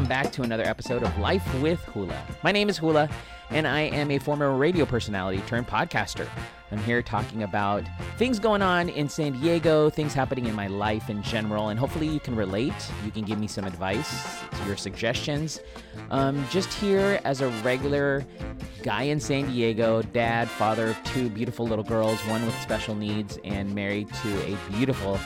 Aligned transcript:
welcome 0.00 0.08
back 0.08 0.32
to 0.32 0.40
another 0.40 0.62
episode 0.62 1.02
of 1.02 1.18
Life 1.18 1.44
with 1.60 1.84
Hula. 1.84 2.18
My 2.42 2.52
name 2.52 2.70
is 2.70 2.78
Hula, 2.78 3.06
and 3.50 3.68
I 3.68 3.80
am 3.80 4.10
a 4.10 4.18
former 4.18 4.56
radio 4.56 4.86
personality 4.86 5.42
turned 5.46 5.66
podcaster. 5.66 6.26
I'm 6.72 6.78
here 6.84 7.02
talking 7.02 7.42
about 7.42 7.84
things 8.16 8.38
going 8.38 8.62
on 8.62 8.88
in 8.88 9.10
San 9.10 9.32
Diego, 9.32 9.90
things 9.90 10.14
happening 10.14 10.46
in 10.46 10.54
my 10.54 10.68
life 10.68 11.10
in 11.10 11.22
general, 11.22 11.68
and 11.68 11.78
hopefully 11.78 12.08
you 12.08 12.18
can 12.18 12.34
relate. 12.34 12.72
You 13.04 13.10
can 13.10 13.26
give 13.26 13.38
me 13.38 13.46
some 13.46 13.66
advice, 13.66 14.40
your 14.66 14.78
suggestions. 14.78 15.60
Um, 16.10 16.46
just 16.48 16.72
here 16.72 17.20
as 17.24 17.42
a 17.42 17.48
regular 17.62 18.24
guy 18.82 19.02
in 19.02 19.20
San 19.20 19.48
Diego, 19.48 20.00
dad, 20.00 20.48
father 20.48 20.86
of 20.86 21.04
two 21.04 21.28
beautiful 21.28 21.66
little 21.66 21.84
girls, 21.84 22.18
one 22.20 22.46
with 22.46 22.58
special 22.62 22.94
needs, 22.94 23.38
and 23.44 23.74
married 23.74 24.08
to 24.22 24.50
a 24.50 24.56
beautiful 24.70 25.20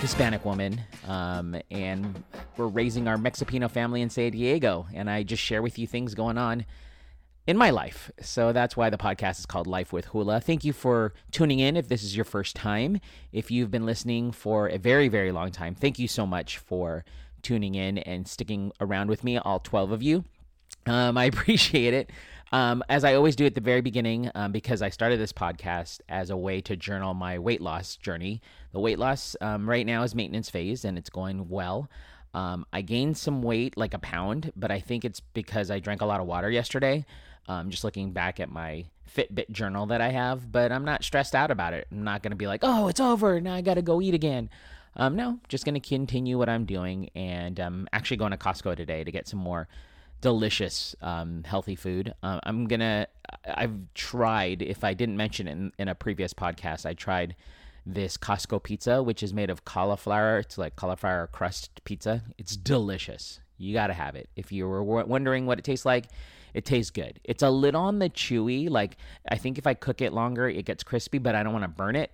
Hispanic 0.00 0.44
woman. 0.44 0.80
Um, 1.06 1.56
and 1.70 2.22
we're 2.56 2.66
raising 2.66 3.08
our 3.08 3.16
Mexipino 3.16 3.70
family 3.70 4.02
in 4.02 4.10
San 4.10 4.32
Diego. 4.32 4.86
And 4.94 5.08
I 5.08 5.22
just 5.22 5.42
share 5.42 5.62
with 5.62 5.78
you 5.78 5.86
things 5.86 6.14
going 6.14 6.38
on 6.38 6.66
in 7.46 7.56
my 7.56 7.70
life. 7.70 8.10
So 8.20 8.52
that's 8.52 8.76
why 8.76 8.90
the 8.90 8.98
podcast 8.98 9.38
is 9.38 9.46
called 9.46 9.66
Life 9.66 9.92
with 9.92 10.06
Hula. 10.06 10.40
Thank 10.40 10.64
you 10.64 10.72
for 10.72 11.14
tuning 11.30 11.60
in 11.60 11.76
if 11.76 11.88
this 11.88 12.02
is 12.02 12.14
your 12.14 12.24
first 12.24 12.56
time. 12.56 13.00
If 13.32 13.50
you've 13.50 13.70
been 13.70 13.86
listening 13.86 14.32
for 14.32 14.68
a 14.68 14.78
very, 14.78 15.08
very 15.08 15.32
long 15.32 15.50
time, 15.50 15.74
thank 15.74 15.98
you 15.98 16.08
so 16.08 16.26
much 16.26 16.58
for 16.58 17.04
tuning 17.42 17.74
in 17.74 17.98
and 17.98 18.26
sticking 18.26 18.72
around 18.80 19.08
with 19.08 19.22
me, 19.24 19.38
all 19.38 19.60
12 19.60 19.92
of 19.92 20.02
you. 20.02 20.24
Um, 20.86 21.16
I 21.16 21.24
appreciate 21.32 21.94
it. 21.94 22.10
Um, 22.52 22.84
as 22.88 23.02
I 23.04 23.14
always 23.14 23.34
do 23.34 23.44
at 23.44 23.54
the 23.54 23.60
very 23.60 23.80
beginning, 23.80 24.30
um, 24.34 24.52
because 24.52 24.80
I 24.80 24.88
started 24.88 25.18
this 25.18 25.32
podcast 25.32 26.00
as 26.08 26.30
a 26.30 26.36
way 26.36 26.60
to 26.62 26.76
journal 26.76 27.12
my 27.12 27.38
weight 27.38 27.60
loss 27.60 27.96
journey. 27.96 28.40
The 28.72 28.80
weight 28.80 28.98
loss 28.98 29.34
um, 29.40 29.68
right 29.68 29.84
now 29.84 30.02
is 30.04 30.14
maintenance 30.14 30.48
phase 30.48 30.84
and 30.84 30.96
it's 30.96 31.10
going 31.10 31.48
well. 31.48 31.90
Um, 32.34 32.66
I 32.72 32.82
gained 32.82 33.16
some 33.16 33.42
weight, 33.42 33.76
like 33.76 33.94
a 33.94 33.98
pound, 33.98 34.52
but 34.54 34.70
I 34.70 34.78
think 34.78 35.04
it's 35.04 35.20
because 35.20 35.70
I 35.70 35.80
drank 35.80 36.02
a 36.02 36.06
lot 36.06 36.20
of 36.20 36.26
water 36.26 36.50
yesterday. 36.50 37.04
Um, 37.48 37.70
just 37.70 37.82
looking 37.82 38.12
back 38.12 38.40
at 38.40 38.50
my 38.50 38.86
Fitbit 39.12 39.50
journal 39.50 39.86
that 39.86 40.00
I 40.00 40.08
have, 40.10 40.52
but 40.52 40.70
I'm 40.70 40.84
not 40.84 41.02
stressed 41.02 41.34
out 41.34 41.50
about 41.50 41.72
it. 41.72 41.86
I'm 41.90 42.04
not 42.04 42.22
going 42.22 42.32
to 42.32 42.36
be 42.36 42.46
like, 42.46 42.60
oh, 42.62 42.88
it's 42.88 43.00
over. 43.00 43.40
Now 43.40 43.54
I 43.54 43.62
got 43.62 43.74
to 43.74 43.82
go 43.82 44.00
eat 44.02 44.14
again. 44.14 44.50
Um, 44.96 45.16
no, 45.16 45.38
just 45.48 45.64
going 45.64 45.80
to 45.80 45.88
continue 45.88 46.38
what 46.38 46.48
I'm 46.48 46.64
doing. 46.64 47.10
And 47.14 47.58
I'm 47.58 47.88
actually 47.92 48.16
going 48.18 48.32
to 48.32 48.36
Costco 48.36 48.76
today 48.76 49.04
to 49.04 49.12
get 49.12 49.28
some 49.28 49.38
more 49.38 49.68
delicious, 50.20 50.96
um, 51.00 51.42
healthy 51.44 51.76
food. 51.76 52.14
Uh, 52.22 52.40
I'm 52.42 52.66
going 52.66 52.80
to, 52.80 53.06
I've 53.44 53.74
tried, 53.94 54.62
if 54.62 54.84
I 54.84 54.94
didn't 54.94 55.16
mention 55.16 55.48
it 55.48 55.52
in, 55.52 55.72
in 55.78 55.88
a 55.88 55.94
previous 55.94 56.32
podcast, 56.32 56.86
I 56.86 56.94
tried 56.94 57.36
this 57.84 58.16
Costco 58.16 58.62
pizza, 58.62 59.02
which 59.02 59.22
is 59.22 59.32
made 59.32 59.50
of 59.50 59.64
cauliflower. 59.64 60.38
It's 60.38 60.58
like 60.58 60.74
cauliflower 60.76 61.28
crust 61.28 61.84
pizza. 61.84 62.22
It's 62.38 62.56
delicious. 62.56 63.40
You 63.58 63.72
got 63.72 63.86
to 63.86 63.92
have 63.94 64.16
it. 64.16 64.28
If 64.36 64.52
you 64.52 64.66
were 64.68 64.82
wondering 64.82 65.46
what 65.46 65.58
it 65.58 65.64
tastes 65.64 65.86
like, 65.86 66.06
it 66.52 66.64
tastes 66.64 66.90
good. 66.90 67.20
It's 67.22 67.42
a 67.42 67.50
little 67.50 67.82
on 67.82 67.98
the 67.98 68.10
chewy. 68.10 68.68
Like 68.68 68.96
I 69.28 69.36
think 69.36 69.58
if 69.58 69.66
I 69.66 69.74
cook 69.74 70.00
it 70.00 70.12
longer, 70.12 70.48
it 70.48 70.64
gets 70.64 70.82
crispy, 70.82 71.18
but 71.18 71.34
I 71.34 71.42
don't 71.42 71.52
want 71.52 71.64
to 71.64 71.68
burn 71.68 71.96
it. 71.96 72.10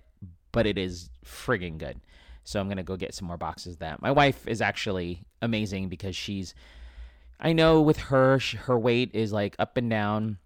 But 0.51 0.67
it 0.67 0.77
is 0.77 1.09
friggin' 1.25 1.79
good. 1.79 1.99
So 2.43 2.59
I'm 2.59 2.67
gonna 2.67 2.83
go 2.83 2.95
get 2.95 3.13
some 3.15 3.27
more 3.27 3.37
boxes 3.37 3.73
of 3.73 3.79
that. 3.79 4.01
My 4.01 4.11
wife 4.11 4.47
is 4.47 4.61
actually 4.61 5.23
amazing 5.41 5.89
because 5.89 6.15
she's. 6.15 6.53
I 7.39 7.53
know 7.53 7.81
with 7.81 7.97
her, 7.97 8.39
her 8.39 8.77
weight 8.79 9.11
is 9.13 9.33
like 9.33 9.55
up 9.59 9.77
and 9.77 9.89
down, 9.89 10.37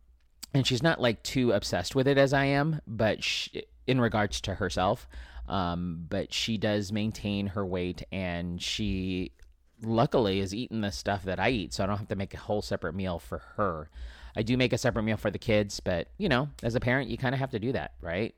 and 0.54 0.66
she's 0.66 0.84
not 0.84 1.02
like 1.02 1.24
too 1.24 1.52
obsessed 1.52 1.96
with 1.96 2.08
it 2.08 2.18
as 2.18 2.34
I 2.34 2.46
am. 2.46 2.82
But 2.88 3.24
she, 3.24 3.64
in 3.86 4.02
regards 4.02 4.42
to 4.42 4.56
herself, 4.56 5.08
um, 5.48 6.06
but 6.10 6.34
she 6.34 6.58
does 6.58 6.92
maintain 6.92 7.48
her 7.48 7.66
weight, 7.66 8.04
and 8.12 8.62
she 8.62 9.32
luckily 9.82 10.40
is 10.40 10.56
eating 10.56 10.82
the 10.82 10.92
stuff 10.92 11.24
that 11.24 11.40
I 11.40 11.50
eat, 11.50 11.74
so 11.74 11.84
I 11.84 11.88
don't 11.88 11.98
have 11.98 12.08
to 12.10 12.16
make 12.16 12.34
a 12.34 12.40
whole 12.40 12.62
separate 12.62 12.94
meal 12.94 13.20
for 13.20 13.40
her. 13.56 13.90
I 14.36 14.44
do 14.44 14.58
make 14.58 14.74
a 14.74 14.78
separate 14.78 15.04
meal 15.04 15.18
for 15.18 15.32
the 15.32 15.40
kids, 15.40 15.80
but 15.80 16.10
you 16.18 16.30
know, 16.30 16.50
as 16.64 16.76
a 16.76 16.80
parent, 16.80 17.10
you 17.10 17.18
kind 17.18 17.34
of 17.34 17.40
have 17.40 17.52
to 17.52 17.60
do 17.60 17.72
that, 17.72 17.94
right? 18.02 18.36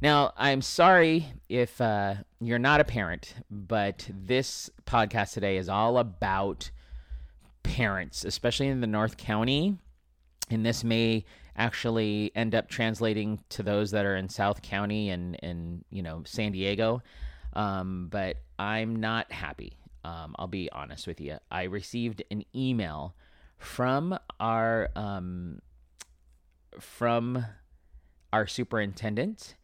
Now, 0.00 0.32
I'm 0.36 0.62
sorry 0.62 1.26
if 1.48 1.80
uh, 1.80 2.14
you're 2.40 2.58
not 2.58 2.80
a 2.80 2.84
parent, 2.84 3.34
but 3.50 4.08
this 4.08 4.70
podcast 4.86 5.32
today 5.32 5.56
is 5.56 5.68
all 5.68 5.98
about 5.98 6.70
parents, 7.62 8.24
especially 8.24 8.68
in 8.68 8.80
the 8.80 8.86
North 8.86 9.16
County. 9.16 9.78
And 10.50 10.64
this 10.64 10.82
may 10.82 11.24
actually 11.56 12.32
end 12.34 12.54
up 12.54 12.68
translating 12.68 13.40
to 13.50 13.62
those 13.62 13.90
that 13.90 14.06
are 14.06 14.16
in 14.16 14.28
South 14.28 14.62
County 14.62 15.10
and, 15.10 15.36
and 15.42 15.84
you 15.90 16.02
know, 16.02 16.22
San 16.24 16.52
Diego. 16.52 17.02
Um, 17.52 18.08
but 18.10 18.36
I'm 18.58 18.96
not 18.96 19.30
happy. 19.32 19.76
Um, 20.04 20.34
I'll 20.38 20.46
be 20.46 20.70
honest 20.72 21.06
with 21.06 21.20
you. 21.20 21.38
I 21.50 21.64
received 21.64 22.22
an 22.30 22.44
email 22.54 23.14
from 23.58 24.16
our 24.38 24.90
um, 24.94 25.60
from 26.80 27.44
our 28.32 28.46
superintendent. 28.46 29.56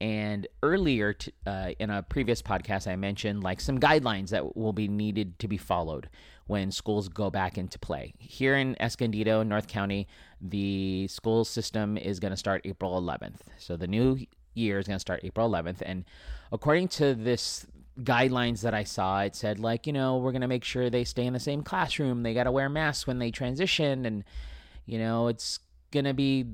And 0.00 0.46
earlier 0.62 1.14
t- 1.14 1.32
uh, 1.46 1.70
in 1.78 1.90
a 1.90 2.02
previous 2.02 2.40
podcast, 2.40 2.86
I 2.90 2.96
mentioned 2.96 3.42
like 3.42 3.60
some 3.60 3.80
guidelines 3.80 4.30
that 4.30 4.56
will 4.56 4.72
be 4.72 4.86
needed 4.88 5.38
to 5.40 5.48
be 5.48 5.56
followed 5.56 6.08
when 6.46 6.70
schools 6.70 7.08
go 7.08 7.30
back 7.30 7.58
into 7.58 7.78
play. 7.78 8.14
Here 8.18 8.56
in 8.56 8.80
Escondido, 8.80 9.42
North 9.42 9.66
County, 9.66 10.06
the 10.40 11.08
school 11.08 11.44
system 11.44 11.98
is 11.98 12.20
going 12.20 12.30
to 12.30 12.36
start 12.36 12.62
April 12.64 13.00
11th. 13.00 13.40
So 13.58 13.76
the 13.76 13.88
new 13.88 14.18
year 14.54 14.78
is 14.78 14.86
going 14.86 14.96
to 14.96 15.00
start 15.00 15.20
April 15.24 15.50
11th. 15.50 15.82
And 15.82 16.04
according 16.52 16.88
to 16.88 17.14
this 17.14 17.66
guidelines 18.02 18.60
that 18.62 18.74
I 18.74 18.84
saw, 18.84 19.20
it 19.20 19.34
said 19.34 19.58
like, 19.58 19.86
you 19.86 19.92
know, 19.92 20.18
we're 20.18 20.32
gonna 20.32 20.48
make 20.48 20.64
sure 20.64 20.90
they 20.90 21.04
stay 21.04 21.26
in 21.26 21.32
the 21.32 21.40
same 21.40 21.62
classroom. 21.62 22.22
They 22.22 22.34
gotta 22.34 22.52
wear 22.52 22.68
masks 22.68 23.06
when 23.06 23.18
they 23.18 23.30
transition, 23.30 24.06
and 24.06 24.24
you 24.86 24.98
know, 24.98 25.28
it's 25.28 25.58
gonna 25.90 26.14
be, 26.14 26.46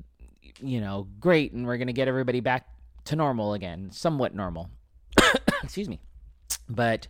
you 0.61 0.81
know, 0.81 1.07
great, 1.19 1.53
and 1.53 1.65
we're 1.65 1.77
gonna 1.77 1.93
get 1.93 2.07
everybody 2.07 2.39
back 2.39 2.67
to 3.05 3.15
normal 3.15 3.53
again, 3.53 3.89
somewhat 3.91 4.35
normal. 4.35 4.69
Excuse 5.63 5.89
me, 5.89 5.99
but 6.69 7.07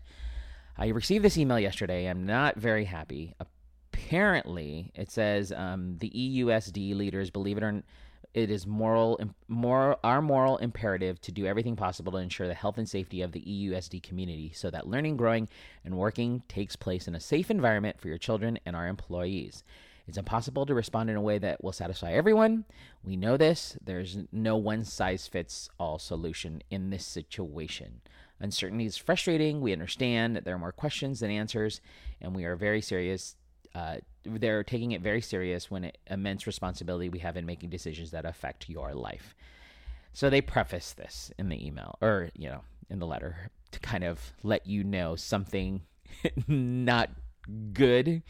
I 0.78 0.88
received 0.88 1.24
this 1.24 1.38
email 1.38 1.60
yesterday. 1.60 2.06
I'm 2.06 2.26
not 2.26 2.58
very 2.58 2.86
happy. 2.86 3.34
Apparently, 3.40 4.92
it 4.96 5.12
says 5.12 5.52
um, 5.52 5.98
the 5.98 6.10
EUSD 6.10 6.96
leaders, 6.96 7.30
believe 7.30 7.58
it 7.58 7.64
or 7.64 7.72
not 7.72 7.84
it 8.36 8.52
is 8.52 8.68
moral, 8.68 9.18
more 9.48 9.98
our 10.04 10.22
moral 10.22 10.58
imperative 10.58 11.22
to 11.22 11.32
do 11.32 11.46
everything 11.46 11.78
possible 11.78 12.12
to 12.12 12.18
ensure 12.18 12.50
the 12.50 12.54
health 12.54 12.78
and 12.78 12.88
safety 12.88 13.22
of 13.22 13.32
the 13.32 13.40
EUSD 13.40 14.04
community 14.04 14.52
so 14.54 14.70
that 14.70 14.88
learning, 14.88 15.16
growing, 15.16 15.48
and 15.86 15.98
working 15.98 16.44
takes 16.50 16.76
place 16.76 17.08
in 17.08 17.16
a 17.16 17.20
safe 17.20 17.50
environment 17.50 17.98
for 18.00 18.10
your 18.10 18.18
children 18.18 18.60
and 18.66 18.76
our 18.76 18.88
employees. 18.88 19.64
It's 20.08 20.18
impossible 20.18 20.66
to 20.66 20.74
respond 20.74 21.10
in 21.10 21.16
a 21.16 21.22
way 21.22 21.38
that 21.40 21.64
will 21.64 21.72
satisfy 21.72 22.12
everyone. 22.12 22.66
We 23.04 23.16
know 23.16 23.38
this. 23.38 23.78
There's 23.84 24.18
no 24.32 24.56
one 24.56 24.84
size 24.84 25.28
fits 25.28 25.70
all 25.80 25.98
solution 25.98 26.62
in 26.70 26.90
this 26.90 27.06
situation. 27.06 28.02
Uncertainty 28.40 28.86
is 28.86 28.98
frustrating. 28.98 29.62
We 29.62 29.74
understand 29.74 30.36
that 30.36 30.46
there 30.46 30.56
are 30.56 30.60
more 30.60 30.72
questions 30.72 31.22
than 31.22 31.32
answers, 31.32 31.82
and 32.22 32.36
we 32.36 32.46
are 32.46 32.56
very 32.56 32.82
serious 32.82 33.36
uh, 33.76 33.98
they're 34.24 34.64
taking 34.64 34.94
it 34.94 35.02
very 35.02 35.22
serious 35.22 35.70
when 35.70 35.84
it, 35.84 35.98
immense 36.10 36.48
responsibility 36.48 37.10
we 37.10 37.20
have 37.20 37.36
in 37.36 37.46
making 37.46 37.70
decisions 37.70 38.12
that 38.12 38.26
affect 38.26 38.70
your 38.70 38.94
life. 38.94 39.36
So 40.14 40.30
they 40.30 40.42
preface 40.42 40.94
this 40.94 41.32
in 41.38 41.50
the 41.50 41.68
email 41.68 41.98
or, 42.02 42.30
you 42.36 42.50
know, 42.50 42.62
in 42.90 43.00
the 43.00 43.06
letter 43.06 43.52
to 43.72 43.80
kind 43.82 44.06
of 44.06 44.34
let 44.44 44.66
you 44.66 44.84
know 44.84 45.18
something 45.18 45.82
not 46.48 47.10
good 47.74 48.24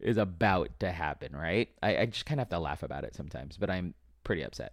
is 0.00 0.16
about 0.16 0.78
to 0.80 0.92
happen, 0.92 1.34
right? 1.34 1.68
I, 1.82 1.98
I 1.98 2.06
just 2.06 2.26
kind 2.26 2.40
of 2.40 2.46
have 2.46 2.50
to 2.50 2.58
laugh 2.58 2.82
about 2.82 3.04
it 3.04 3.14
sometimes, 3.14 3.56
but 3.56 3.70
I'm 3.70 3.94
pretty 4.24 4.42
upset. 4.42 4.72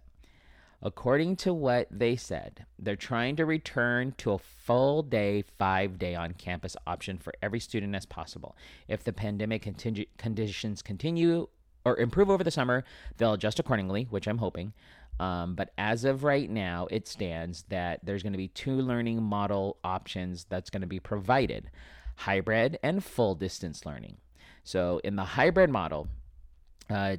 According 0.82 1.36
to 1.36 1.54
what 1.54 1.88
they 1.90 2.16
said, 2.16 2.66
they're 2.78 2.96
trying 2.96 3.36
to 3.36 3.46
return 3.46 4.14
to 4.18 4.32
a 4.32 4.38
full 4.38 5.02
day, 5.02 5.42
five 5.42 5.98
day 5.98 6.14
on 6.14 6.32
campus 6.32 6.76
option 6.86 7.18
for 7.18 7.32
every 7.42 7.60
student 7.60 7.94
as 7.94 8.04
possible. 8.04 8.56
If 8.86 9.02
the 9.02 9.12
pandemic 9.12 9.66
conditions 10.18 10.82
continue 10.82 11.48
or 11.84 11.98
improve 11.98 12.30
over 12.30 12.44
the 12.44 12.50
summer, 12.50 12.84
they'll 13.16 13.32
adjust 13.32 13.58
accordingly, 13.58 14.06
which 14.10 14.28
I'm 14.28 14.38
hoping. 14.38 14.74
Um, 15.18 15.54
but 15.54 15.72
as 15.78 16.04
of 16.04 16.24
right 16.24 16.48
now, 16.48 16.88
it 16.90 17.08
stands 17.08 17.64
that 17.70 18.00
there's 18.04 18.22
going 18.22 18.34
to 18.34 18.38
be 18.38 18.48
two 18.48 18.74
learning 18.74 19.22
model 19.22 19.78
options 19.82 20.44
that's 20.44 20.68
going 20.68 20.82
to 20.82 20.86
be 20.86 21.00
provided 21.00 21.70
hybrid 22.16 22.78
and 22.82 23.02
full 23.02 23.34
distance 23.34 23.86
learning. 23.86 24.18
So, 24.66 25.00
in 25.04 25.14
the 25.14 25.22
hybrid 25.24 25.70
model, 25.70 26.08
uh, 26.90 27.18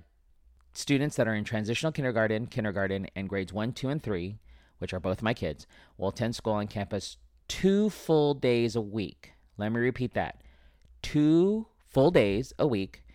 students 0.73 1.15
that 1.15 1.29
are 1.29 1.33
in 1.33 1.45
transitional 1.45 1.93
kindergarten, 1.93 2.47
kindergarten, 2.47 3.07
and 3.15 3.29
grades 3.29 3.53
one, 3.53 3.71
two, 3.71 3.87
and 3.87 4.03
three, 4.03 4.37
which 4.79 4.93
are 4.93 4.99
both 4.99 5.21
my 5.21 5.33
kids, 5.33 5.65
will 5.97 6.09
attend 6.09 6.35
school 6.35 6.55
on 6.55 6.67
campus 6.67 7.15
two 7.47 7.89
full 7.89 8.33
days 8.33 8.75
a 8.75 8.81
week. 8.81 9.31
Let 9.57 9.71
me 9.71 9.79
repeat 9.79 10.13
that 10.13 10.41
two 11.01 11.67
full 11.85 12.11
days 12.11 12.51
a 12.59 12.67
week. 12.67 13.05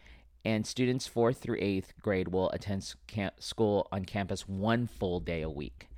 And 0.46 0.66
students 0.66 1.06
fourth 1.06 1.36
through 1.36 1.58
eighth 1.60 1.92
grade 2.00 2.28
will 2.28 2.48
attend 2.52 2.94
camp- 3.06 3.38
school 3.38 3.86
on 3.92 4.06
campus 4.06 4.48
one 4.48 4.86
full 4.86 5.20
day 5.20 5.42
a 5.42 5.50
week. 5.50 5.90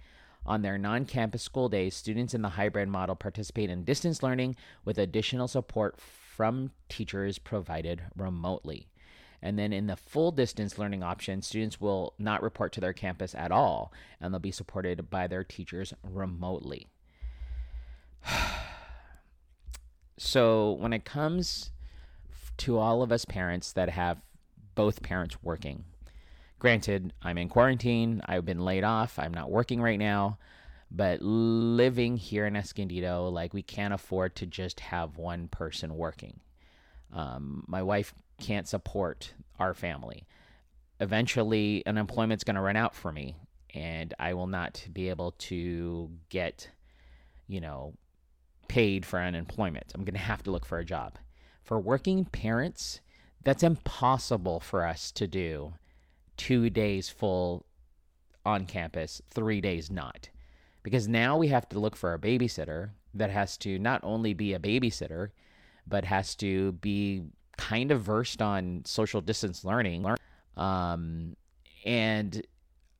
On 0.45 0.63
their 0.63 0.77
non 0.77 1.05
campus 1.05 1.45
school 1.45 1.69
days, 1.69 1.95
students 1.95 2.35
in 2.35 2.43
the 2.43 2.49
hybrid 2.49 2.89
model 2.89 3.15
participate 3.15 3.71
in 3.71 3.85
distance 3.85 4.25
learning 4.25 4.57
with 4.85 4.99
additional 4.99 5.47
support 5.47 6.01
from 6.37 6.73
teachers 6.89 7.39
provided 7.39 8.03
remotely. 8.17 8.89
And 9.41 9.59
then 9.59 9.73
in 9.73 9.87
the 9.87 9.97
full 9.97 10.33
distance 10.33 10.79
learning 10.79 11.03
option, 11.03 11.43
students 11.43 11.81
will 11.81 12.15
not 12.19 12.43
report 12.43 12.73
to 12.73 12.81
their 12.81 12.93
campus 12.93 13.35
at 13.35 13.53
all, 13.53 13.93
and 14.21 14.33
they'll 14.33 14.41
be 14.41 14.51
supported 14.51 15.11
by 15.11 15.27
their 15.27 15.45
teachers 15.45 15.93
remotely. 16.03 16.89
so 20.17 20.73
when 20.73 20.93
it 20.93 21.05
comes 21.05 21.71
to 22.57 22.79
all 22.79 23.03
of 23.03 23.13
us 23.13 23.25
parents 23.25 23.73
that 23.73 23.91
have 23.91 24.21
both 24.75 25.03
parents 25.03 25.37
working, 25.43 25.85
granted, 26.59 27.13
I'm 27.23 27.39
in 27.39 27.49
quarantine, 27.49 28.23
I've 28.27 28.47
been 28.47 28.65
laid 28.65 28.83
off, 28.83 29.19
I'm 29.19 29.35
not 29.35 29.51
working 29.51 29.81
right 29.81 29.99
now. 29.99 30.39
But 30.97 31.21
living 31.23 32.17
here 32.17 32.47
in 32.47 32.55
Escondido, 32.55 33.29
like 33.29 33.53
we 33.53 33.63
can't 33.63 33.93
afford 33.93 34.37
to 34.37 34.47
just 34.47 34.79
have 34.79 35.17
one 35.17 35.49
person 35.49 35.97
working. 35.97 36.39
Um, 37.13 37.65
my 37.67 37.83
wife 37.83 38.15
can't 38.41 38.69
support 38.69 39.35
our 39.59 39.75
family. 39.75 40.25
Eventually, 41.01 41.83
unemployment's 41.85 42.45
going 42.45 42.55
to 42.55 42.61
run 42.61 42.77
out 42.77 42.95
for 42.95 43.11
me, 43.11 43.35
and 43.75 44.15
I 44.21 44.35
will 44.35 44.47
not 44.47 44.87
be 44.93 45.09
able 45.09 45.33
to 45.33 46.11
get, 46.29 46.71
you 47.49 47.61
know, 47.61 47.95
paid 48.69 49.05
for 49.05 49.19
unemployment. 49.19 49.91
I'm 49.97 50.05
going 50.05 50.15
to 50.15 50.21
have 50.21 50.45
to 50.45 50.53
look 50.53 50.65
for 50.65 50.79
a 50.79 50.85
job. 50.85 51.19
For 51.65 51.81
working 51.81 52.25
parents, 52.25 53.01
that's 53.43 53.65
impossible 53.65 54.61
for 54.61 54.87
us 54.87 55.11
to 55.13 55.27
do 55.27 55.75
two 56.37 56.71
days 56.71 57.09
full 57.09 57.67
on 58.47 58.67
campus, 58.67 59.21
three 59.29 59.61
days 59.61 59.91
not. 59.91 60.29
Because 60.85 61.09
now 61.09 61.37
we 61.37 61.49
have 61.49 61.69
to 61.71 61.81
look 61.81 61.97
for 61.97 62.15
a 62.15 62.19
babysitter 62.19 62.91
that 63.15 63.31
has 63.31 63.57
to 63.59 63.79
not 63.79 64.01
only 64.05 64.35
be 64.35 64.55
a 64.55 64.61
babysitter, 64.61 65.31
but 65.87 66.05
has 66.05 66.37
to 66.37 66.73
be 66.73 67.25
kind 67.57 67.91
of 67.91 68.03
versed 68.03 68.41
on 68.41 68.83
social 68.85 69.21
distance 69.21 69.65
learning. 69.65 70.07
Um, 70.57 71.37
and 71.85 72.47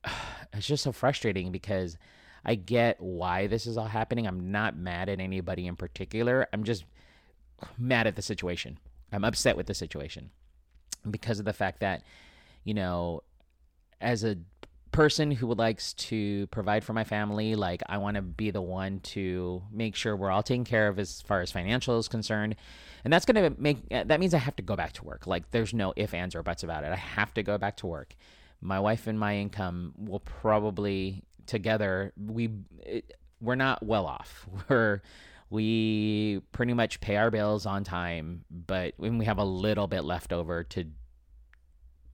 it's 0.53 0.67
just 0.67 0.83
so 0.83 0.91
frustrating 0.91 1.51
because 1.51 1.97
I 2.43 2.55
get 2.55 2.99
why 2.99 3.47
this 3.47 3.65
is 3.65 3.77
all 3.77 3.87
happening. 3.87 4.27
I'm 4.27 4.51
not 4.51 4.77
mad 4.77 5.09
at 5.09 5.19
anybody 5.19 5.67
in 5.67 5.75
particular. 5.75 6.47
I'm 6.53 6.63
just 6.63 6.85
mad 7.77 8.07
at 8.07 8.15
the 8.15 8.21
situation. 8.21 8.77
I'm 9.11 9.23
upset 9.23 9.57
with 9.57 9.67
the 9.67 9.73
situation 9.73 10.29
because 11.09 11.39
of 11.39 11.45
the 11.45 11.53
fact 11.53 11.79
that, 11.79 12.03
you 12.63 12.73
know, 12.73 13.21
as 14.01 14.23
a 14.23 14.35
person 14.95 15.29
who 15.29 15.53
likes 15.53 15.93
to 15.93 16.47
provide 16.47 16.81
for 16.81 16.93
my 16.93 17.03
family 17.03 17.53
like 17.55 17.83
i 17.89 17.97
want 17.97 18.15
to 18.15 18.21
be 18.21 18.49
the 18.49 18.61
one 18.61 19.01
to 19.01 19.61
make 19.69 19.93
sure 19.93 20.15
we're 20.15 20.31
all 20.31 20.41
taken 20.41 20.63
care 20.63 20.87
of 20.87 20.97
as 20.97 21.21
far 21.21 21.41
as 21.41 21.51
financial 21.51 21.97
is 21.99 22.07
concerned. 22.07 22.55
And 23.03 23.11
that's 23.11 23.25
going 23.25 23.53
to 23.53 23.61
make 23.61 23.89
that 23.89 24.19
means 24.19 24.33
i 24.33 24.37
have 24.37 24.55
to 24.55 24.63
go 24.63 24.75
back 24.75 24.93
to 24.93 25.03
work. 25.03 25.27
Like 25.27 25.51
there's 25.51 25.73
no 25.73 25.93
if 25.95 26.13
ands 26.13 26.33
or 26.33 26.43
buts 26.43 26.63
about 26.63 26.83
it. 26.83 26.91
I 26.91 26.95
have 26.95 27.33
to 27.35 27.43
go 27.43 27.57
back 27.57 27.77
to 27.77 27.87
work. 27.87 28.15
My 28.61 28.79
wife 28.79 29.05
and 29.05 29.19
my 29.19 29.35
income 29.37 29.93
will 29.97 30.21
probably 30.21 31.23
together 31.45 32.13
we 32.17 32.49
it, 32.79 33.13
we're 33.41 33.55
not 33.55 33.85
well 33.85 34.05
off. 34.05 34.47
We're 34.69 35.01
we 35.51 36.41
pretty 36.51 36.73
much 36.73 37.01
pay 37.01 37.17
our 37.17 37.29
bills 37.29 37.67
on 37.67 37.83
time 37.83 38.45
but 38.49 38.95
when 38.97 39.19
we 39.19 39.25
have 39.25 39.37
a 39.37 39.43
little 39.43 39.85
bit 39.87 40.03
left 40.03 40.33
over 40.33 40.63
to 40.63 40.85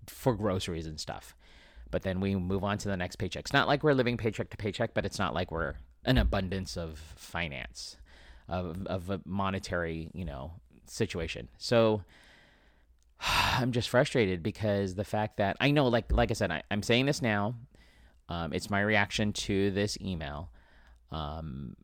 for 0.06 0.36
groceries 0.36 0.86
and 0.86 1.00
stuff 1.00 1.34
but 1.92 2.04
then 2.04 2.20
we 2.20 2.36
move 2.36 2.64
on 2.64 2.78
to 2.80 2.88
the 2.88 2.98
next 2.98 3.18
paycheck. 3.18 3.42
It's 3.42 3.54
not 3.54 3.68
like 3.68 3.84
we're 3.84 3.94
living 3.94 4.18
paycheck 4.18 4.50
to 4.50 4.58
paycheck, 4.58 4.94
but 4.94 5.06
it's 5.06 5.20
not 5.20 5.34
like 5.34 5.52
we're 5.52 5.76
an 6.06 6.18
abundance 6.18 6.78
of 6.78 6.98
finance, 7.18 7.98
of 8.48 8.88
of 8.88 9.10
a 9.10 9.22
monetary, 9.26 10.10
you 10.14 10.26
know, 10.26 10.54
situation. 10.88 11.50
So 11.58 12.04
I'm 13.20 13.72
just 13.72 13.90
frustrated 13.90 14.42
because 14.42 14.96
the 14.96 15.04
fact 15.04 15.38
that 15.38 15.58
I 15.60 15.72
know, 15.72 15.88
like 15.88 16.12
like 16.12 16.32
I 16.32 16.34
said, 16.34 16.52
I, 16.52 16.64
am 16.72 16.84
saying 16.84 17.06
this 17.06 17.22
now. 17.22 17.56
Um, 18.30 18.54
it's 18.54 18.70
my 18.70 18.80
reaction 18.80 19.34
to 19.34 19.72
this 19.72 19.98
email. 20.00 20.50
Um, 21.12 21.76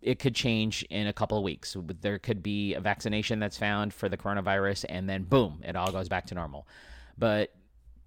it 0.00 0.18
could 0.18 0.34
change 0.34 0.82
in 0.90 1.06
a 1.06 1.12
couple 1.12 1.38
of 1.38 1.44
weeks. 1.44 1.76
There 2.00 2.18
could 2.18 2.42
be 2.42 2.74
a 2.74 2.80
vaccination 2.80 3.38
that's 3.38 3.58
found 3.58 3.94
for 3.94 4.08
the 4.08 4.16
coronavirus, 4.16 4.86
and 4.88 5.08
then 5.08 5.22
boom, 5.22 5.60
it 5.64 5.76
all 5.76 5.92
goes 5.92 6.08
back 6.08 6.26
to 6.26 6.34
normal. 6.34 6.66
But 7.16 7.54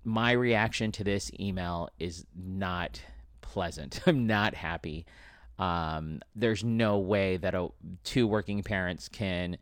my 0.05 0.31
reaction 0.31 0.91
to 0.93 1.03
this 1.03 1.31
email 1.39 1.89
is 1.99 2.25
not 2.35 3.01
pleasant. 3.41 4.01
I'm 4.07 4.27
not 4.27 4.53
happy. 4.53 5.05
Um, 5.57 6.21
there's 6.35 6.63
no 6.63 6.99
way 6.99 7.37
that 7.37 7.55
a, 7.55 7.69
two 8.03 8.27
working 8.27 8.61
parents 8.63 9.09
can 9.09 9.57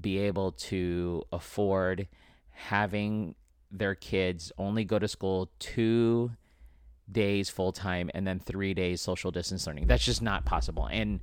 be 0.00 0.18
able 0.18 0.52
to 0.52 1.22
afford 1.32 2.08
having 2.50 3.34
their 3.70 3.94
kids 3.94 4.52
only 4.58 4.84
go 4.84 4.98
to 4.98 5.08
school 5.08 5.50
two 5.58 6.30
days 7.10 7.50
full 7.50 7.72
time 7.72 8.10
and 8.14 8.26
then 8.26 8.38
three 8.38 8.72
days 8.72 9.00
social 9.00 9.30
distance 9.30 9.66
learning. 9.66 9.86
That's 9.86 10.04
just 10.04 10.22
not 10.22 10.44
possible. 10.44 10.86
And 10.86 11.20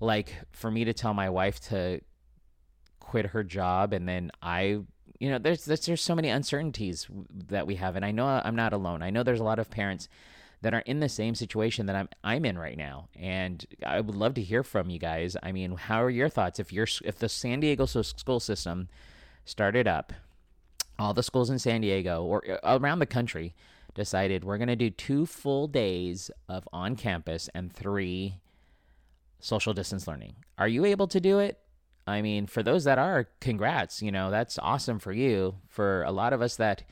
like 0.00 0.34
for 0.52 0.70
me 0.70 0.84
to 0.84 0.92
tell 0.92 1.14
my 1.14 1.30
wife 1.30 1.60
to 1.68 2.00
quit 3.00 3.26
her 3.26 3.44
job 3.44 3.92
and 3.92 4.08
then 4.08 4.30
I 4.42 4.80
you 5.18 5.30
know 5.30 5.38
there's, 5.38 5.64
there's 5.64 5.86
there's 5.86 6.02
so 6.02 6.14
many 6.14 6.28
uncertainties 6.28 7.06
that 7.48 7.66
we 7.66 7.76
have 7.76 7.96
and 7.96 8.04
I 8.04 8.10
know 8.10 8.26
I'm 8.26 8.56
not 8.56 8.72
alone. 8.72 9.02
I 9.02 9.10
know 9.10 9.22
there's 9.22 9.40
a 9.40 9.44
lot 9.44 9.58
of 9.58 9.70
parents 9.70 10.08
that 10.62 10.74
are 10.74 10.80
in 10.80 11.00
the 11.00 11.08
same 11.08 11.34
situation 11.34 11.86
that 11.86 11.96
I'm 11.96 12.08
I'm 12.22 12.44
in 12.44 12.58
right 12.58 12.76
now 12.76 13.08
and 13.14 13.64
I 13.84 14.00
would 14.00 14.16
love 14.16 14.34
to 14.34 14.42
hear 14.42 14.62
from 14.62 14.90
you 14.90 14.98
guys. 14.98 15.36
I 15.42 15.52
mean, 15.52 15.76
how 15.76 16.02
are 16.02 16.10
your 16.10 16.28
thoughts 16.28 16.58
if 16.58 16.72
you're 16.72 16.88
if 17.04 17.18
the 17.18 17.28
San 17.28 17.60
Diego 17.60 17.86
school 17.86 18.40
system 18.40 18.88
started 19.44 19.86
up 19.86 20.12
all 20.98 21.14
the 21.14 21.22
schools 21.22 21.50
in 21.50 21.58
San 21.58 21.80
Diego 21.80 22.22
or 22.24 22.42
uh, 22.50 22.78
around 22.78 22.98
the 22.98 23.06
country 23.06 23.54
decided 23.94 24.44
we're 24.44 24.58
going 24.58 24.68
to 24.68 24.76
do 24.76 24.90
two 24.90 25.26
full 25.26 25.66
days 25.66 26.30
of 26.48 26.68
on 26.72 26.96
campus 26.96 27.48
and 27.54 27.72
three 27.72 28.36
social 29.40 29.72
distance 29.72 30.06
learning. 30.08 30.34
Are 30.58 30.68
you 30.68 30.84
able 30.84 31.06
to 31.08 31.20
do 31.20 31.38
it? 31.38 31.58
I 32.06 32.22
mean, 32.22 32.46
for 32.46 32.62
those 32.62 32.84
that 32.84 32.98
are, 32.98 33.28
congrats. 33.40 34.02
You 34.02 34.12
know, 34.12 34.30
that's 34.30 34.58
awesome 34.58 34.98
for 34.98 35.12
you. 35.12 35.56
For 35.68 36.02
a 36.02 36.12
lot 36.12 36.32
of 36.32 36.42
us 36.42 36.56
that 36.56 36.84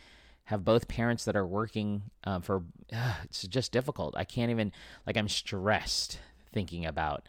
have 0.44 0.64
both 0.64 0.88
parents 0.88 1.24
that 1.24 1.36
are 1.36 1.46
working 1.46 2.02
um, 2.24 2.42
for, 2.42 2.62
uh, 2.92 3.14
it's 3.24 3.42
just 3.42 3.72
difficult. 3.72 4.14
I 4.16 4.24
can't 4.24 4.50
even, 4.50 4.72
like, 5.06 5.16
I'm 5.16 5.28
stressed 5.28 6.19
thinking 6.52 6.86
about 6.86 7.26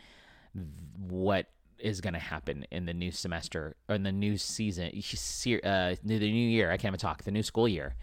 what 0.97 1.47
is 1.79 1.99
going 2.01 2.13
to 2.13 2.19
happen 2.19 2.65
in 2.71 2.85
the 2.85 2.93
new 2.93 3.11
semester 3.11 3.75
or 3.89 3.95
in 3.95 4.03
the 4.03 4.11
new 4.11 4.37
season, 4.37 4.85
uh, 4.85 5.95
the 6.03 6.19
new 6.19 6.49
year. 6.49 6.71
I 6.71 6.77
can't 6.77 6.91
even 6.91 6.99
talk, 6.99 7.23
the 7.23 7.31
new 7.31 7.43
school 7.43 7.67
year. 7.67 7.95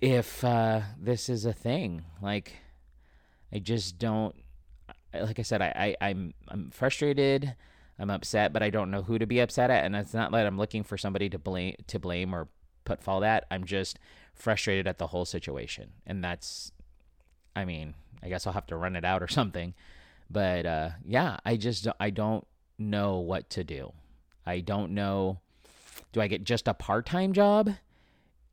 If 0.00 0.44
uh, 0.44 0.82
this 1.00 1.28
is 1.28 1.44
a 1.44 1.52
thing, 1.52 2.04
like, 2.22 2.52
I 3.52 3.58
just 3.58 3.98
don't, 3.98 4.34
like 5.14 5.38
I 5.38 5.42
said, 5.42 5.62
I, 5.62 5.96
I 6.00 6.08
I'm 6.08 6.34
I'm 6.48 6.70
frustrated. 6.70 7.54
I'm 7.98 8.10
upset, 8.10 8.52
but 8.52 8.62
I 8.62 8.70
don't 8.70 8.90
know 8.90 9.02
who 9.02 9.18
to 9.18 9.26
be 9.26 9.40
upset 9.40 9.70
at. 9.70 9.84
And 9.84 9.96
it's 9.96 10.14
not 10.14 10.30
that 10.32 10.46
I'm 10.46 10.58
looking 10.58 10.84
for 10.84 10.98
somebody 10.98 11.28
to 11.30 11.38
blame 11.38 11.76
to 11.86 11.98
blame 11.98 12.34
or 12.34 12.48
put 12.84 13.02
fault 13.02 13.24
at. 13.24 13.46
I'm 13.50 13.64
just 13.64 13.98
frustrated 14.34 14.86
at 14.86 14.98
the 14.98 15.08
whole 15.08 15.24
situation, 15.24 15.92
and 16.06 16.22
that's, 16.22 16.72
I 17.54 17.64
mean, 17.64 17.94
I 18.22 18.28
guess 18.28 18.46
I'll 18.46 18.52
have 18.52 18.66
to 18.66 18.76
run 18.76 18.96
it 18.96 19.04
out 19.04 19.22
or 19.22 19.28
something. 19.28 19.74
But 20.30 20.66
uh, 20.66 20.90
yeah, 21.04 21.38
I 21.44 21.56
just 21.56 21.86
I 22.00 22.10
don't 22.10 22.46
know 22.78 23.18
what 23.18 23.48
to 23.50 23.64
do. 23.64 23.92
I 24.44 24.60
don't 24.60 24.92
know. 24.92 25.40
Do 26.12 26.20
I 26.20 26.28
get 26.28 26.44
just 26.44 26.68
a 26.68 26.74
part 26.74 27.06
time 27.06 27.32
job 27.32 27.70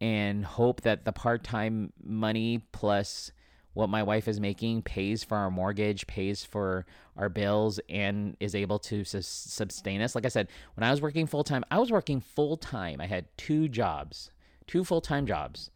and 0.01 0.45
hope 0.45 0.81
that 0.81 1.05
the 1.05 1.12
part 1.12 1.43
time 1.43 1.93
money 2.03 2.62
plus 2.71 3.31
what 3.73 3.89
my 3.89 4.03
wife 4.03 4.27
is 4.27 4.39
making 4.39 4.83
pays 4.83 5.23
for 5.23 5.35
our 5.35 5.49
mortgage, 5.49 6.05
pays 6.07 6.43
for 6.43 6.85
our 7.17 7.29
bills, 7.29 7.79
and 7.89 8.37
is 8.39 8.55
able 8.55 8.79
to 8.79 9.03
su- 9.03 9.21
sustain 9.21 10.01
us. 10.01 10.15
Like 10.15 10.25
I 10.25 10.29
said, 10.29 10.47
when 10.75 10.83
I 10.83 10.91
was 10.91 11.01
working 11.01 11.25
full 11.25 11.43
time, 11.43 11.63
I 11.71 11.79
was 11.79 11.91
working 11.91 12.21
full 12.21 12.57
time. 12.57 13.01
I 13.01 13.07
had 13.07 13.25
two 13.37 13.67
jobs, 13.67 14.31
two 14.67 14.83
full 14.83 15.01
time 15.01 15.25
jobs. 15.25 15.71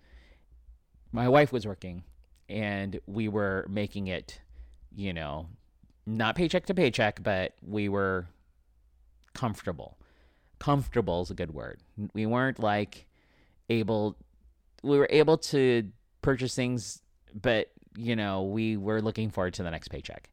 My 1.12 1.28
wife 1.28 1.52
was 1.52 1.66
working, 1.66 2.04
and 2.50 3.00
we 3.08 3.28
were 3.28 3.66
making 3.70 4.08
it, 4.08 4.40
you 4.96 5.14
know, 5.14 5.48
not 6.06 6.36
paycheck 6.36 6.66
to 6.68 6.74
paycheck, 6.74 7.24
but 7.24 7.54
we 7.66 7.90
were 7.90 8.28
comfortable. 9.34 9.98
Comfortable 10.60 11.22
is 11.22 11.32
a 11.32 11.36
good 11.36 11.52
word. 11.52 11.82
We 12.14 12.26
weren't 12.26 12.60
like 12.60 13.08
able, 13.70 14.18
we 14.84 14.98
were 14.98 15.08
able 15.10 15.38
to 15.38 15.90
purchase 16.22 16.56
things, 16.56 17.02
but 17.40 17.72
you 17.98 18.16
know, 18.16 18.44
we 18.44 18.78
were 18.78 19.02
looking 19.02 19.30
forward 19.30 19.54
to 19.56 19.64
the 19.64 19.72
next 19.72 19.90
paycheck. 19.90 20.30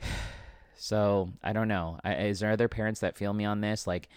so 0.76 1.30
I 1.42 1.52
don't 1.52 1.68
know. 1.68 1.98
I, 2.04 2.14
is 2.14 2.40
there 2.40 2.50
other 2.50 2.68
parents 2.68 3.00
that 3.00 3.16
feel 3.16 3.32
me 3.32 3.44
on 3.44 3.60
this? 3.60 3.86
Like, 3.86 4.08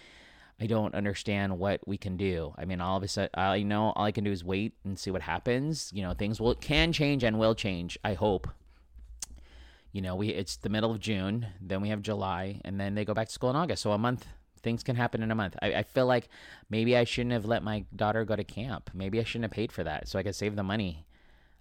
I 0.60 0.66
don't 0.66 0.94
understand 0.94 1.58
what 1.58 1.88
we 1.88 1.98
can 1.98 2.18
do. 2.18 2.54
I 2.58 2.66
mean, 2.66 2.82
all 2.82 2.98
of 2.98 3.04
a 3.04 3.08
sudden, 3.08 3.30
I 3.34 3.64
know 3.64 3.94
all 3.96 4.04
I 4.04 4.12
can 4.12 4.26
do 4.26 4.32
is 4.32 4.44
wait 4.44 4.74
and 4.84 5.00
see 5.00 5.12
what 5.12 5.22
happens. 5.22 5.92
You 5.94 6.04
know, 6.04 6.14
things 6.14 6.42
will 6.42 6.56
can 6.56 6.92
change 6.92 7.24
and 7.24 7.40
will 7.40 7.56
change. 7.56 7.98
I 8.04 8.16
hope. 8.16 8.48
You 9.94 10.02
know, 10.02 10.16
we 10.16 10.30
it's 10.30 10.58
the 10.58 10.70
middle 10.70 10.92
of 10.92 11.00
June, 11.00 11.48
then 11.62 11.82
we 11.82 11.90
have 11.90 12.02
July, 12.02 12.62
and 12.64 12.80
then 12.80 12.94
they 12.94 13.06
go 13.06 13.14
back 13.14 13.28
to 13.28 13.34
school 13.34 13.50
in 13.50 13.56
August. 13.56 13.82
So 13.82 13.92
a 13.92 13.98
month 13.98 14.28
Things 14.62 14.84
can 14.84 14.96
happen 14.96 15.24
in 15.24 15.32
a 15.32 15.36
month. 15.36 15.56
I, 15.62 15.74
I 15.74 15.84
feel 15.84 16.06
like 16.06 16.28
maybe 16.70 16.96
I 16.96 17.04
shouldn't 17.04 17.34
have 17.34 17.46
let 17.46 17.64
my 17.64 17.86
daughter 17.96 18.26
go 18.26 18.36
to 18.36 18.44
camp. 18.44 18.90
Maybe 18.94 19.20
I 19.20 19.24
shouldn't 19.24 19.46
have 19.46 19.52
paid 19.52 19.72
for 19.72 19.84
that 19.84 20.08
so 20.08 20.20
I 20.20 20.24
could 20.24 20.36
save 20.36 20.56
the 20.56 20.64
money. 20.64 21.06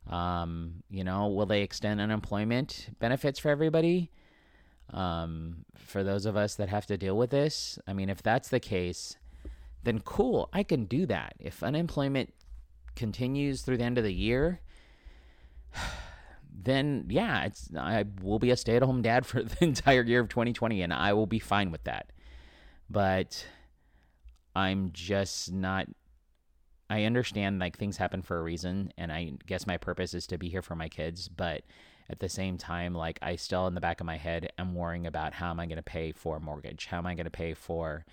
Um, 0.08 0.82
you 0.88 1.04
know, 1.04 1.28
will 1.28 1.46
they 1.46 1.62
extend 1.62 2.00
unemployment 2.00 2.88
benefits 2.98 3.38
for 3.38 3.50
everybody? 3.50 4.10
Um, 4.90 5.66
for 5.76 6.02
those 6.02 6.24
of 6.24 6.36
us 6.36 6.54
that 6.54 6.70
have 6.70 6.86
to 6.86 6.96
deal 6.96 7.16
with 7.16 7.30
this, 7.30 7.78
I 7.86 7.92
mean, 7.92 8.08
if 8.08 8.22
that's 8.22 8.48
the 8.48 8.60
case, 8.60 9.16
then 9.82 10.00
cool, 10.00 10.48
I 10.52 10.62
can 10.62 10.86
do 10.86 11.04
that. 11.06 11.34
If 11.38 11.62
unemployment 11.62 12.32
continues 12.96 13.62
through 13.62 13.76
the 13.76 13.84
end 13.84 13.98
of 13.98 14.04
the 14.04 14.14
year, 14.14 14.60
then 16.60 17.06
yeah, 17.08 17.44
it's 17.44 17.68
I 17.76 18.04
will 18.22 18.38
be 18.38 18.50
a 18.50 18.56
stay-at-home 18.56 19.02
dad 19.02 19.26
for 19.26 19.42
the 19.42 19.64
entire 19.64 20.02
year 20.02 20.20
of 20.20 20.28
2020 20.28 20.82
and 20.82 20.92
I 20.92 21.12
will 21.12 21.26
be 21.26 21.38
fine 21.38 21.70
with 21.70 21.84
that. 21.84 22.12
But 22.90 23.46
I'm 24.56 24.90
just 24.92 25.52
not 25.52 25.86
I 26.90 27.04
understand 27.04 27.58
like 27.58 27.76
things 27.76 27.96
happen 27.96 28.22
for 28.22 28.38
a 28.38 28.42
reason 28.42 28.92
and 28.96 29.12
I 29.12 29.32
guess 29.46 29.66
my 29.66 29.76
purpose 29.76 30.14
is 30.14 30.26
to 30.28 30.38
be 30.38 30.48
here 30.48 30.62
for 30.62 30.74
my 30.74 30.88
kids, 30.88 31.28
but 31.28 31.62
at 32.08 32.20
the 32.20 32.28
same 32.28 32.56
time 32.56 32.94
like 32.94 33.18
I 33.20 33.36
still 33.36 33.66
in 33.66 33.74
the 33.74 33.80
back 33.80 34.00
of 34.00 34.06
my 34.06 34.16
head 34.16 34.50
am 34.58 34.74
worrying 34.74 35.06
about 35.06 35.34
how 35.34 35.50
am 35.50 35.60
I 35.60 35.66
going 35.66 35.76
to 35.76 35.82
pay 35.82 36.12
for 36.12 36.36
a 36.36 36.40
mortgage? 36.40 36.86
How 36.86 36.98
am 36.98 37.06
I 37.06 37.14
going 37.14 37.24
to 37.24 37.30
pay 37.30 37.54
for 37.54 38.04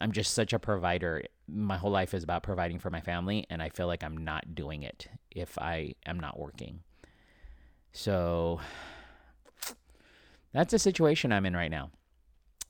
I'm 0.00 0.12
just 0.12 0.34
such 0.34 0.52
a 0.52 0.58
provider. 0.58 1.22
My 1.48 1.76
whole 1.76 1.90
life 1.90 2.14
is 2.14 2.22
about 2.22 2.42
providing 2.42 2.78
for 2.78 2.90
my 2.90 3.00
family, 3.00 3.46
and 3.48 3.62
I 3.62 3.68
feel 3.68 3.86
like 3.86 4.04
I'm 4.04 4.16
not 4.16 4.54
doing 4.54 4.82
it 4.82 5.08
if 5.30 5.58
I 5.58 5.94
am 6.04 6.20
not 6.20 6.38
working. 6.38 6.80
So 7.92 8.60
that's 10.52 10.72
the 10.72 10.78
situation 10.78 11.32
I'm 11.32 11.46
in 11.46 11.56
right 11.56 11.70
now. 11.70 11.90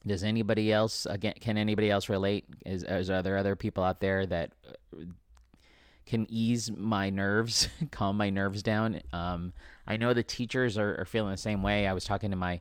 Does 0.07 0.23
anybody 0.23 0.73
else 0.73 1.07
again? 1.07 1.35
Can 1.41 1.59
anybody 1.59 1.91
else 1.91 2.09
relate? 2.09 2.45
Is, 2.65 2.85
is 2.85 3.11
are 3.11 3.23
there 3.23 3.37
other 3.37 3.57
people 3.57 3.83
out 3.83 4.01
there 4.01 4.25
that 4.27 4.53
uh, 4.69 5.03
can 6.07 6.27
ease 6.31 6.71
my 6.71 7.11
nerves, 7.11 7.69
calm 7.91 8.17
my 8.17 8.31
nerves 8.31 8.63
down? 8.63 9.01
Um, 9.13 9.53
I 9.87 9.97
know 9.97 10.15
the 10.15 10.23
teachers 10.23 10.79
are, 10.79 11.01
are 11.01 11.05
feeling 11.05 11.33
the 11.33 11.37
same 11.37 11.63
way. 11.63 11.87
I 11.87 11.93
was 11.93 12.05
talking 12.05 12.31
to 12.31 12.37
my 12.37 12.61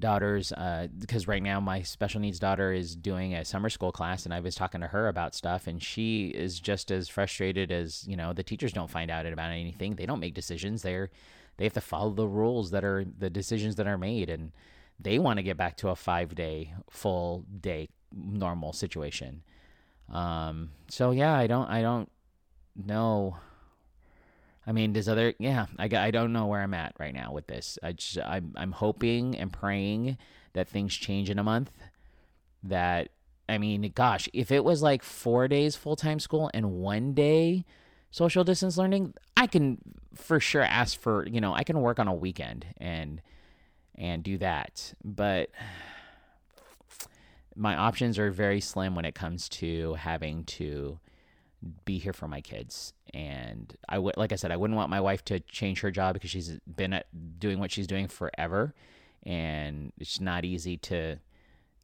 daughters 0.00 0.52
because 0.98 1.28
uh, 1.28 1.30
right 1.30 1.42
now 1.42 1.60
my 1.60 1.80
special 1.82 2.20
needs 2.20 2.40
daughter 2.40 2.72
is 2.72 2.96
doing 2.96 3.34
a 3.34 3.44
summer 3.44 3.70
school 3.70 3.92
class 3.92 4.24
and 4.24 4.34
i 4.34 4.40
was 4.40 4.54
talking 4.56 4.80
to 4.80 4.86
her 4.88 5.06
about 5.06 5.32
stuff 5.32 5.68
and 5.68 5.80
she 5.80 6.26
is 6.26 6.58
just 6.58 6.90
as 6.90 7.08
frustrated 7.08 7.70
as 7.70 8.04
you 8.08 8.16
know 8.16 8.32
the 8.32 8.42
teachers 8.42 8.72
don't 8.72 8.90
find 8.90 9.12
out 9.12 9.24
about 9.26 9.50
anything 9.50 9.94
they 9.94 10.04
don't 10.04 10.18
make 10.18 10.34
decisions 10.34 10.82
they're 10.82 11.08
they 11.56 11.64
have 11.64 11.72
to 11.72 11.80
follow 11.80 12.10
the 12.10 12.26
rules 12.26 12.72
that 12.72 12.84
are 12.84 13.04
the 13.18 13.30
decisions 13.30 13.76
that 13.76 13.86
are 13.86 13.98
made 13.98 14.28
and 14.28 14.50
they 14.98 15.18
want 15.18 15.38
to 15.38 15.42
get 15.42 15.56
back 15.56 15.76
to 15.76 15.88
a 15.88 15.96
five 15.96 16.34
day 16.34 16.74
full 16.90 17.44
day 17.60 17.88
normal 18.14 18.72
situation 18.72 19.42
um 20.10 20.70
so 20.88 21.10
yeah 21.10 21.34
i 21.34 21.46
don't 21.46 21.68
i 21.70 21.80
don't 21.80 22.10
know 22.76 23.36
I 24.66 24.72
mean, 24.72 24.92
there's 24.92 25.08
other, 25.08 25.34
yeah, 25.38 25.66
I, 25.78 25.88
I 25.92 26.10
don't 26.10 26.32
know 26.32 26.46
where 26.46 26.60
I'm 26.60 26.74
at 26.74 26.94
right 26.98 27.12
now 27.12 27.32
with 27.32 27.48
this. 27.48 27.78
I 27.82 27.92
just, 27.92 28.18
I'm, 28.18 28.52
I'm 28.56 28.72
hoping 28.72 29.36
and 29.36 29.52
praying 29.52 30.18
that 30.52 30.68
things 30.68 30.94
change 30.94 31.30
in 31.30 31.38
a 31.38 31.42
month. 31.42 31.72
That, 32.62 33.08
I 33.48 33.58
mean, 33.58 33.90
gosh, 33.94 34.28
if 34.32 34.52
it 34.52 34.62
was 34.62 34.82
like 34.82 35.02
four 35.02 35.48
days 35.48 35.74
full 35.74 35.96
time 35.96 36.20
school 36.20 36.48
and 36.54 36.74
one 36.74 37.12
day 37.12 37.64
social 38.12 38.44
distance 38.44 38.76
learning, 38.76 39.14
I 39.36 39.48
can 39.48 39.78
for 40.14 40.38
sure 40.38 40.62
ask 40.62 40.98
for, 40.98 41.26
you 41.26 41.40
know, 41.40 41.54
I 41.54 41.64
can 41.64 41.80
work 41.80 41.98
on 41.98 42.06
a 42.06 42.14
weekend 42.14 42.66
and, 42.76 43.20
and 43.96 44.22
do 44.22 44.38
that. 44.38 44.94
But 45.04 45.50
my 47.54 47.76
options 47.76 48.18
are 48.18 48.30
very 48.30 48.60
slim 48.60 48.94
when 48.94 49.04
it 49.04 49.14
comes 49.14 49.48
to 49.48 49.94
having 49.94 50.44
to 50.44 50.98
be 51.84 51.98
here 51.98 52.12
for 52.12 52.26
my 52.26 52.40
kids. 52.40 52.92
And 53.14 53.76
I 53.88 53.98
would, 53.98 54.16
like 54.16 54.32
I 54.32 54.36
said, 54.36 54.50
I 54.50 54.56
wouldn't 54.56 54.76
want 54.76 54.90
my 54.90 55.00
wife 55.00 55.24
to 55.26 55.40
change 55.40 55.80
her 55.80 55.90
job 55.90 56.14
because 56.14 56.30
she's 56.30 56.58
been 56.66 56.92
at 56.92 57.06
doing 57.38 57.58
what 57.58 57.70
she's 57.70 57.86
doing 57.86 58.08
forever, 58.08 58.74
and 59.24 59.92
it's 59.98 60.20
not 60.20 60.44
easy 60.44 60.76
to, 60.78 61.18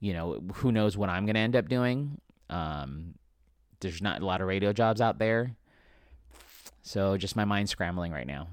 you 0.00 0.12
know, 0.12 0.41
who 0.55 0.73
knows 0.73 0.97
what 0.97 1.11
I'm 1.11 1.27
going 1.27 1.35
to 1.35 1.41
end 1.41 1.55
up 1.55 1.69
doing. 1.69 2.21
Um, 2.50 3.15
there's 3.81 4.03
not 4.03 4.23
a 4.23 4.27
lot 4.27 4.41
of 4.41 4.49
radio 4.49 4.73
jobs 4.73 5.00
out 5.00 5.19
there, 5.19 5.55
so 6.83 7.17
just 7.17 7.37
my 7.37 7.45
mind 7.45 7.69
scrambling 7.69 8.11
right 8.11 8.27
now. 8.27 8.49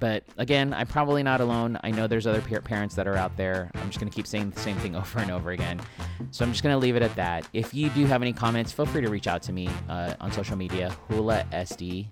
But 0.00 0.24
again, 0.36 0.74
I'm 0.74 0.86
probably 0.86 1.22
not 1.22 1.40
alone. 1.40 1.78
I 1.82 1.90
know 1.90 2.06
there's 2.06 2.26
other 2.26 2.40
parents 2.40 2.94
that 2.96 3.06
are 3.06 3.16
out 3.16 3.36
there. 3.36 3.70
I'm 3.74 3.88
just 3.88 4.00
going 4.00 4.10
to 4.10 4.14
keep 4.14 4.26
saying 4.26 4.50
the 4.50 4.60
same 4.60 4.76
thing 4.76 4.96
over 5.02 5.18
and 5.20 5.30
over 5.30 5.50
again. 5.50 5.80
So 6.30 6.44
I'm 6.44 6.52
just 6.52 6.62
going 6.62 6.74
to 6.74 6.78
leave 6.78 6.96
it 6.96 7.02
at 7.02 7.14
that. 7.16 7.46
If 7.52 7.74
you 7.74 7.88
do 7.90 8.06
have 8.06 8.22
any 8.22 8.32
comments, 8.32 8.72
feel 8.72 8.86
free 8.86 9.02
to 9.02 9.10
reach 9.10 9.26
out 9.26 9.42
to 9.42 9.52
me 9.52 9.68
uh, 9.88 10.14
on 10.20 10.32
social 10.32 10.56
media 10.56 10.90
Hula 11.08 11.44
SD, 11.52 12.06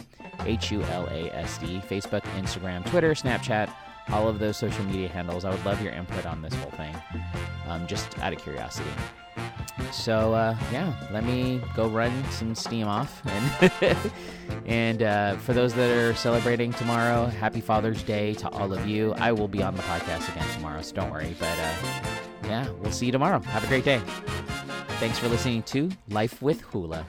H 0.44 0.70
U 0.72 0.82
L 0.84 1.06
A 1.10 1.34
S 1.34 1.58
D, 1.58 1.82
Facebook, 1.88 2.22
Instagram, 2.38 2.84
Twitter, 2.88 3.12
Snapchat, 3.12 3.72
all 4.10 4.28
of 4.28 4.38
those 4.38 4.56
social 4.56 4.84
media 4.84 5.08
handles. 5.08 5.44
I 5.44 5.50
would 5.50 5.64
love 5.64 5.82
your 5.82 5.92
input 5.92 6.26
on 6.26 6.42
this 6.42 6.54
whole 6.54 6.70
thing, 6.72 6.94
um, 7.66 7.86
just 7.86 8.18
out 8.18 8.32
of 8.32 8.40
curiosity. 8.40 8.90
So 9.92 10.34
uh, 10.34 10.56
yeah, 10.72 10.92
let 11.10 11.24
me 11.24 11.60
go 11.74 11.88
run 11.88 12.24
some 12.30 12.54
steam 12.54 12.86
off, 12.86 13.22
and 13.26 13.96
and 14.66 15.02
uh, 15.02 15.36
for 15.36 15.52
those 15.52 15.74
that 15.74 15.90
are 15.90 16.14
celebrating 16.14 16.72
tomorrow, 16.72 17.26
Happy 17.26 17.60
Father's 17.60 18.02
Day 18.02 18.34
to 18.34 18.48
all 18.50 18.72
of 18.72 18.86
you. 18.86 19.12
I 19.14 19.32
will 19.32 19.48
be 19.48 19.62
on 19.62 19.74
the 19.74 19.82
podcast 19.82 20.28
again 20.30 20.48
tomorrow, 20.54 20.82
so 20.82 20.94
don't 20.94 21.10
worry. 21.10 21.34
But 21.38 21.58
uh, 21.58 21.74
yeah, 22.44 22.68
we'll 22.80 22.92
see 22.92 23.06
you 23.06 23.12
tomorrow. 23.12 23.40
Have 23.40 23.64
a 23.64 23.68
great 23.68 23.84
day. 23.84 24.00
Thanks 24.98 25.18
for 25.18 25.28
listening 25.28 25.62
to 25.64 25.90
Life 26.08 26.42
with 26.42 26.60
Hula. 26.60 27.06